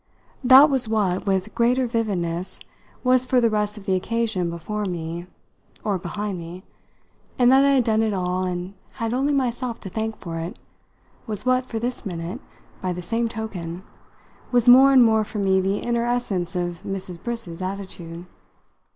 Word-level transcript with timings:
That 0.43 0.71
was 0.71 0.89
what, 0.89 1.27
with 1.27 1.53
greater 1.53 1.85
vividness, 1.85 2.59
was 3.03 3.27
for 3.27 3.39
the 3.39 3.51
rest 3.51 3.77
of 3.77 3.85
the 3.85 3.93
occasion 3.93 4.49
before 4.49 4.85
me, 4.85 5.27
or 5.83 5.99
behind 5.99 6.39
me; 6.39 6.63
and 7.37 7.51
that 7.51 7.63
I 7.63 7.73
had 7.73 7.83
done 7.83 8.01
it 8.01 8.11
all 8.11 8.43
and 8.45 8.73
had 8.93 9.13
only 9.13 9.31
myself 9.31 9.79
to 9.81 9.91
thank 9.91 10.17
for 10.17 10.39
it 10.39 10.57
was 11.27 11.45
what, 11.45 11.67
from 11.67 11.81
this 11.81 12.03
minute, 12.03 12.41
by 12.81 12.93
the 12.93 13.03
same 13.03 13.29
token, 13.29 13.83
was 14.51 14.67
more 14.67 14.91
and 14.91 15.03
more 15.05 15.23
for 15.23 15.37
me 15.37 15.61
the 15.61 15.77
inner 15.77 16.05
essence 16.05 16.55
of 16.55 16.81
Mrs. 16.81 17.21
Briss's 17.21 17.61
attitude. 17.61 18.25